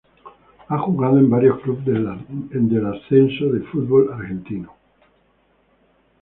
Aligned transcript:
Ha 0.69 0.79
jugado 0.79 1.19
en 1.19 1.29
varios 1.29 1.59
clubes 1.61 1.85
del 1.85 2.07
Ascenso 2.87 3.45
del 3.51 3.67
Fútbol 3.67 4.11
Argentino. 4.11 4.75